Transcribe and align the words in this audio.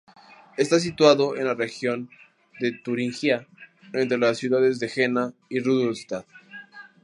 Está 0.57 0.79
situado 0.79 1.37
en 1.37 1.45
la 1.45 1.53
región 1.53 2.09
de 2.59 2.71
Turingia, 2.71 3.45
entre 3.93 4.17
las 4.17 4.39
ciudades 4.39 4.79
de 4.79 4.89
Jena 4.89 5.31
y 5.47 5.59
Rudolstadt. 5.59 6.25